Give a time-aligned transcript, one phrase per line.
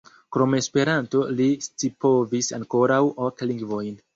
[0.35, 4.05] Krom Esperanto li scipovis ankoraŭ ok lingvojn.